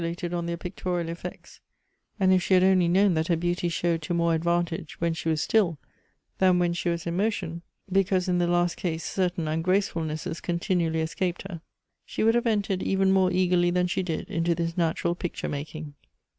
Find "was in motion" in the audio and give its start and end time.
6.89-7.61